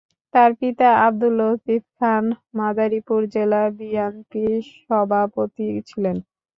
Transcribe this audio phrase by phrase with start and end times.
[0.33, 2.23] তার পিতা আবদুল লতিফ খান
[2.57, 6.17] মাদারীপুর জেলা বিএনপির সহসভাপতি ছিলেন।